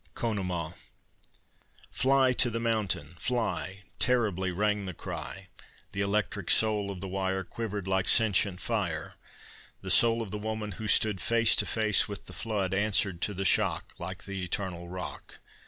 CONEMAUGH 0.15 0.73
"Fly 1.91 2.33
to 2.33 2.49
the 2.49 2.59
mountain! 2.59 3.13
Fly!" 3.19 3.83
Terribly 3.99 4.51
rang 4.51 4.85
the 4.87 4.95
cry. 4.95 5.47
The 5.91 6.01
electric 6.01 6.49
soul 6.49 6.89
of 6.89 7.01
the 7.01 7.07
wire 7.07 7.43
Quivered 7.43 7.87
like 7.87 8.07
sentient 8.09 8.59
fire. 8.61 9.13
The 9.81 9.91
soul 9.91 10.23
of 10.23 10.31
the 10.31 10.39
woman 10.39 10.71
who 10.71 10.87
stood 10.87 11.21
Face 11.21 11.55
to 11.57 11.67
face 11.67 12.07
with 12.07 12.25
the 12.25 12.33
flood 12.33 12.73
Answered 12.73 13.21
to 13.21 13.35
the 13.35 13.45
shock 13.45 13.93
Like 13.99 14.23
the 14.23 14.41
eternal 14.43 14.89
rock. 14.89 15.37